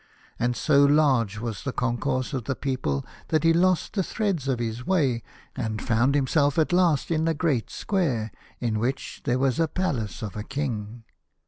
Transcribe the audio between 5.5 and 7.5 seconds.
and found himself at last in a